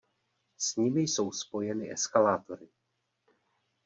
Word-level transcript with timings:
S 0.57 0.75
nimi 0.77 1.01
jsou 1.07 1.31
spojeny 1.31 1.91
eskalátory. 1.93 2.69